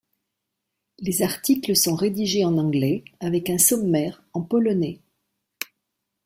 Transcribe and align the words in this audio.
Les 0.97 1.21
articles 1.21 1.75
sont 1.75 1.93
rédigés 1.95 2.43
en 2.43 2.57
anglais 2.57 3.03
avec 3.19 3.51
un 3.51 3.59
sommaire 3.59 4.23
en 4.33 4.41
polonais. 4.41 4.99